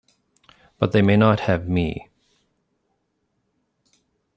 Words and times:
But 0.79 0.93
they 0.93 1.03
may 1.03 1.15
not 1.15 1.41
have 1.41 1.69
me. 1.69 2.09